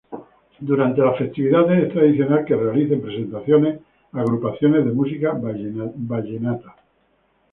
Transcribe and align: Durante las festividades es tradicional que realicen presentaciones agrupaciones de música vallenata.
Durante 0.59 0.99
las 0.99 1.15
festividades 1.19 1.83
es 1.85 1.93
tradicional 1.93 2.43
que 2.43 2.55
realicen 2.55 3.03
presentaciones 3.03 3.81
agrupaciones 4.13 4.83
de 4.83 4.93
música 4.93 5.31
vallenata. 5.39 6.75